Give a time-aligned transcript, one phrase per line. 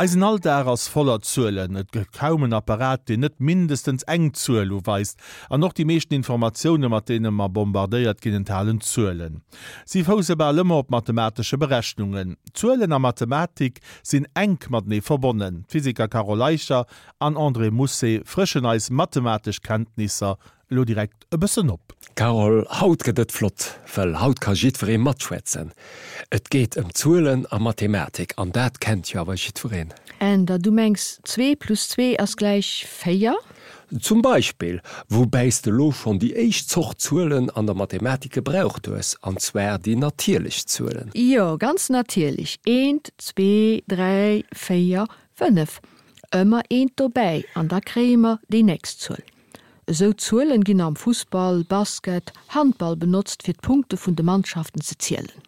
[0.00, 5.18] Eisen all der ass voller Zuelen, et gekaumen Apparat, de net mindestens eng zuelu weist,
[5.50, 9.42] an noch die meeschten Informationoune mat dee ma bombardéiert genentalen zuelen.
[9.84, 12.38] Sie fause bei ëmmer op mathematische Berechnungen.
[12.54, 15.66] Zuelen a Mathematik sinn eng mat nee verbonnen.
[15.68, 16.86] Physiker Carol Leicher
[17.18, 20.38] an André Musse frischen als mathematisch Kenntnisser
[20.70, 21.94] lo direkt e bëssen op.
[22.14, 25.72] Carol haut gedet flott, well haut kajit fir e matschwätzen.
[26.30, 29.92] Et geht em um Zuelen a Mathematik an dat kennt jo awer schi vorin.
[30.18, 33.36] En da du mengst 2 plus 2 as gleich feier?
[34.00, 38.86] Zum Beispiel, wo beist de Loof von die eich zocht zuelen an der Mathematik gebraucht
[38.86, 41.10] es anwer die natierlich zuelen.
[41.14, 42.60] Ja, ganz natierlich.
[42.66, 45.80] 1, 2, 3, 4, 5
[46.30, 49.24] ëmmer een vorbei an der Krämer die näst zull
[49.92, 55.42] so zuelen gin am Fußball, Basket, Handball benutzt fir Punkte vun de Mannschaften ze zielelen.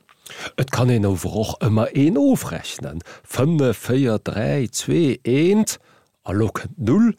[0.56, 3.02] Et kann en overoch ëmmer een ofrechnen.
[3.26, 5.76] 5,4,3,2,1
[6.22, 7.12] a lock 0,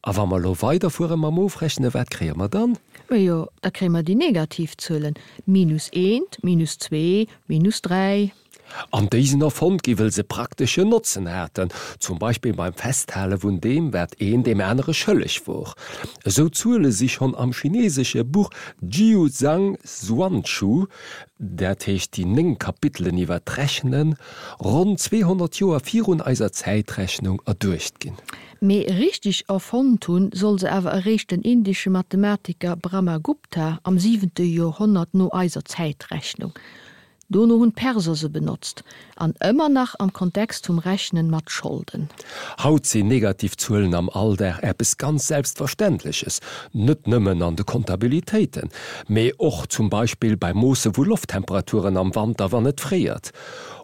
[0.00, 2.76] awer mal lo weiter vu ma ofrechne wat kremer dann?
[3.08, 8.32] Ja, ja da krémer die negativ zëllen minus 1, minus 2, minus 3.
[8.90, 14.14] An diesen Erfund giwel se praktische Nutzen hätten, zum Beispiel beim Festhelle vun dem werd
[14.20, 15.74] een dem Änere schëllech vor.
[16.24, 18.50] So zule sich schon am chinesische Buch
[18.80, 20.86] Jiu Zhang Xuanchu,
[21.38, 24.16] der techt die ning Kapitelen iwwer trechnen,
[24.60, 28.14] rund 200 Joer virun eiser Zeitrechnung erdurcht gin.
[28.60, 34.30] Me richtig erfontun soll se ewer errecht den indische Mathematiker Brahmagupta am 7.
[34.38, 36.52] Jahrhundert no eiser Zeitrechnung
[37.32, 38.84] do no hun Perser se benutzt,
[39.16, 42.08] an ëmmer nach am Kontext zum Rechnen mat Schulden.
[42.62, 46.40] Haut sie negativ zuelen am all der App ganz selbstverständliches,
[46.72, 48.70] nett nëmmen an de Kontabilitäten,
[49.08, 53.32] méi och zum Beispiel bei Moose wo Lufttemperaturen am Wand da wann net friiert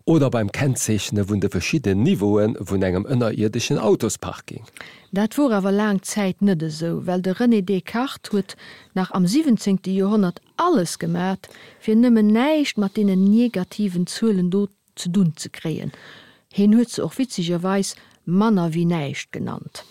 [0.08, 4.64] oder beim Kennzeichne vun de verschiedenen Niveen vun engem ënnerirdischen Autospark ging.
[5.10, 8.56] Dat vor awer lang Zeit nëtte so, well de René Descartes huet
[8.94, 9.78] nach am 17.
[9.82, 11.50] Jahrhundert alles gemerk,
[11.84, 15.92] fir nëmmen neicht mat de negativen Zuelen do zu dun ze kreen.
[16.48, 17.94] Hin huet ze och witzigerweis
[18.24, 19.84] Manner wie neicht genannt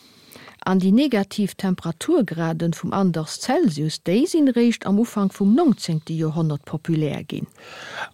[0.67, 6.01] an die negativtemperaturgraden vum anders Celsius désinn recht am Ufang vum 19.
[6.09, 7.47] Jahrhundert populär gin.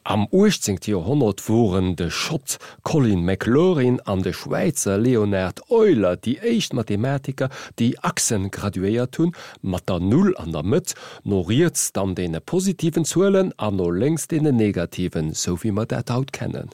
[0.03, 0.78] Am 18.
[0.86, 7.50] Jahrhundert wurden de Schott Colin McLaurin an de Schweizer Leonard Euler die echt Mathematiker
[7.80, 10.94] die Achsen graduéiert hun, mat der null an der Mët
[11.24, 16.31] noriert dann dee positiven Zuelen an no längst de negativen so wie man dat haut
[16.31, 16.70] kennen.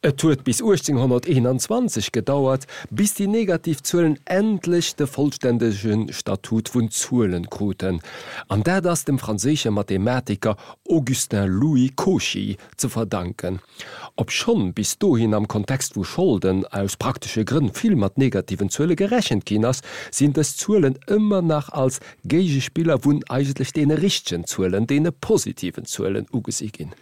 [0.00, 8.00] Et huet bis 1821 gedauert, bis die Negativzuelen endlich de vollständigschen Statut vun Zuelen kruten,
[8.46, 10.56] an der das dem franzesische Mathematiker
[10.88, 13.58] Augustin Louis Cauchy zu verdanken.
[14.14, 18.70] Ob schon bis du hin am Kontext wo Schulden aus praktische Grinn viel mat negativen
[18.70, 19.80] Zölle gerechen Chinas,
[20.12, 26.28] sind es Zuelen immer nach als Gegespieler wun eigentlich den richchten Zuelen, denen positiven Zuelen
[26.32, 26.94] ugesiegin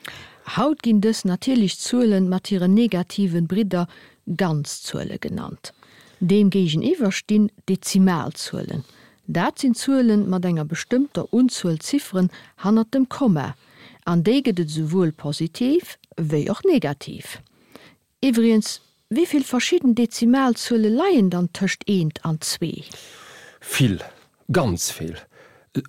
[0.46, 3.88] Haut gin des natierlich zuelen matiere negativen Brider
[4.36, 5.72] ganzzuele genannt.
[6.20, 8.84] Dem gegen iwwerstin dezimalzuelen.
[9.26, 13.54] Dat sind zuelen mat enger bestimmter unzuuel Ziffern hannner dem Komme.
[14.04, 17.42] An degedet sowohl positiv wéi auch negativ.
[18.22, 18.80] Iiwens,
[19.10, 22.84] wieviel verschieden Dezimalzuelle leiien dann töcht eenent an zwee?
[23.60, 23.98] Viel,
[24.52, 25.16] ganz viel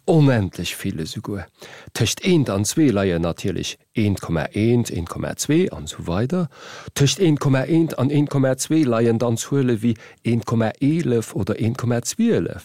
[0.05, 1.45] unendlich viele Sugue.
[1.93, 6.49] Techt 1 an 2 Leiie natürlich 1,1, 1,2 an so weiter.
[6.93, 9.95] Techt 1,1 an 1,2 Leiien dann zule wie
[10.25, 12.61] 1,11 oder 1,12.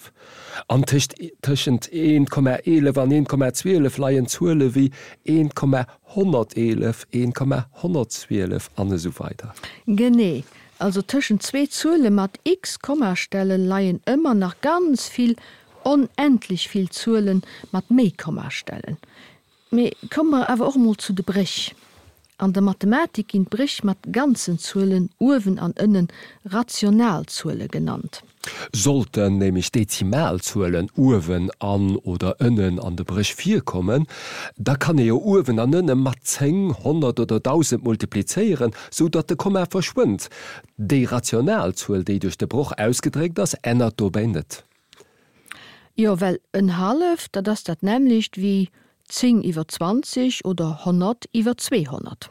[0.68, 4.90] An Tischcht 1,11 an 1,12 Leiien zule wie
[5.26, 9.54] 1,111, 1,112 an so weiter.
[9.86, 10.44] Gené.
[10.78, 15.36] Also tschen zwe Zule mat x Kommastelle leiien immer nach ganz viel
[15.84, 18.96] unendlich viel zuelen mat mekomma stellen
[19.70, 21.74] me kommmer awer auch mal zu de brich
[22.42, 26.08] an der mathematik in brich mat ganzen zuelen urwen an innen
[26.44, 28.24] rationalzuele genannt.
[28.72, 34.06] Sollten nämlich dezimalzuelen urwen an oder innen an de brich vier kommen
[34.56, 39.36] da kann e urwen an innen mat zeng hundert oder tausend multiplizieren so dat de
[39.36, 40.28] komme verschwindt
[40.76, 44.10] de rationalzuel die durch de bruch ausgedregt das ändert do
[45.94, 48.70] Jo ja, well en Half, dat das dat nämlich wie
[49.08, 52.30] 10 iwwer 20 oder 100 iwwer 200.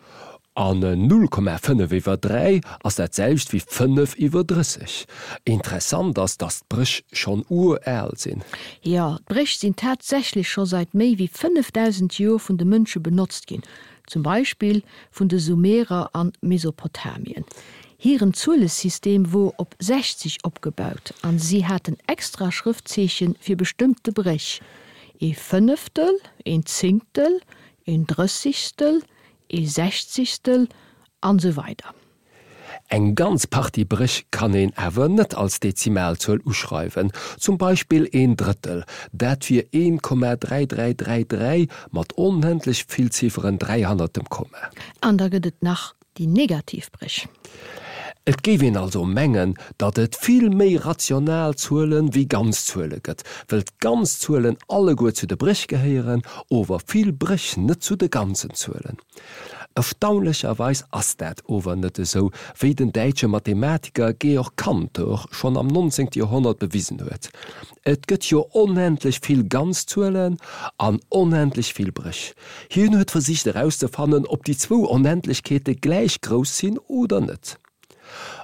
[0.56, 5.06] An 0,5 iwwer 3 ass dat selbst wie 5 iwwer 30.
[5.46, 8.42] Interessant ass das Brisch schon urel sinn.
[8.81, 13.62] Ja, Brich sinn tatsächlich schon seit méi wie 5000 Joer vun de Mënsche benutzt gin,
[14.07, 14.81] zum Beispiel
[15.12, 17.46] vun de Sumerer an Mesopotamien.
[18.03, 24.59] Hiieren Zulesystem wo op 60 opgebaut, an sie hat ein extra Schriftzechen fir bestimmte Brech.
[25.19, 27.42] E fünftel, ein Zinktel,
[27.88, 29.03] ein Drüssigstel,
[29.48, 30.68] e Sechzigstel
[31.19, 31.94] an so weiter.
[32.89, 38.83] Eg ganz Party Brich kann en ewer net als Dezimalzull uschreiwen, zum Beispiel een Drittel,
[39.12, 44.57] dat fir 1,3333 mat onhendlich vielzifferen 300 komme.
[45.01, 47.27] Ander gedet nach die Negativbrich.
[48.23, 53.00] Et gewin also menggen, dat et viel méi rational zuelen wie ganz zuele
[53.47, 58.09] wild ganz zuelen alle goet zu de Brich geheieren, over viel Brich net zu de
[58.09, 58.97] ganzen zuelen.
[59.73, 62.29] Erstaunlicherweis ass dat overëtte so,
[62.59, 66.09] wie den deitsche Mathematiker Georg Kantor schon am 19.
[66.13, 67.31] Jahrhundert bewiesen huet.
[67.83, 70.38] Et gëtt jo unendlich viel ganz zuelen
[70.77, 72.35] an unendlich viel brich.
[72.69, 77.61] Hien huet versicht herauszufannen, ob die zwo Unendlichkete gleich groß sinn oder net.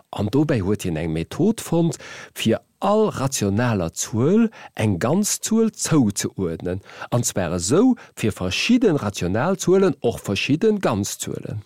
[0.10, 1.98] An dobei huet hin eng Method fand
[2.34, 9.96] fir all rationaler Zuuel eng ganz zuuel zou ze ordnen, ansperre so fir verschieden Rationalzuelen
[10.00, 11.64] och verschieden ganz zuelen.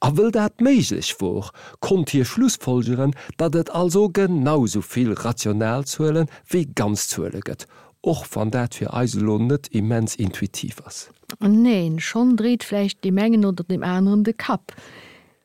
[0.00, 6.66] A will dat meiglich vor, kommt hier Schlussfolgeren, dat et also genauso viel Rationalzuelen wie
[6.66, 7.66] ganz zueleget,
[8.00, 11.10] och van dat fir Eiselonet immens intuitiv ass.
[11.40, 14.74] Neen, schon dreht flecht die Mengen oder dem anderen de Kap.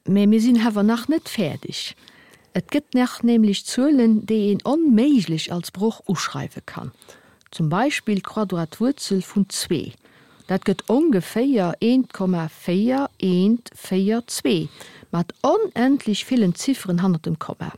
[0.08, 1.98] Mir sinn hawer nach net fertig.
[2.54, 6.94] Et gibt nach nämlich Zölen, die ihn onmeiglich als Bruch uschreiben kann.
[7.52, 9.92] Zum Beispiel Quadratwurzel von 2.
[10.48, 14.70] Dat gibt ungefähr 1,4142
[15.12, 17.72] mat unendlich vielen Ziffern han dem Komma.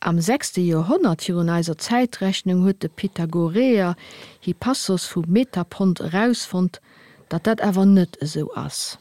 [0.00, 0.56] Am 6.
[0.56, 3.96] Jahrhundert Jonaiser Zeitrechnung huet de Pythagoreer
[4.40, 6.80] hi vu Metapont rausfund,
[7.28, 8.98] dat dat awer net so ass.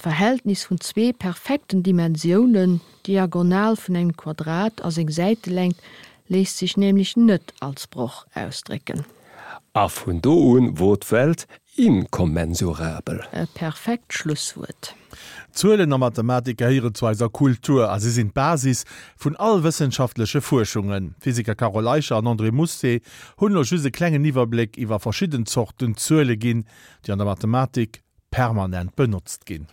[0.00, 5.80] Verhältnis von zwei perfekten Dimensionen diagonal von einem Quadrat aus eng Seite lenkt,
[6.26, 9.04] lässt sich nämlich nett als Bruch ausdrücken.
[9.74, 13.22] A von Doun Wortwelt inkommensurabel.
[13.32, 14.94] E perfekt Schlusswort.
[15.52, 18.84] Zuelen der Mathematiker ihre zweiser Kultur as sie sind Basis
[19.16, 21.14] vun all wissenschaftliche Forschungen.
[21.20, 23.00] Physiker Carolischer an André Musse
[23.38, 26.64] hun schüse klengen Niwerblick iwwer verschieden Zochten Zuele gin,
[27.06, 29.66] die an der Mathematik permanent benutzt gin.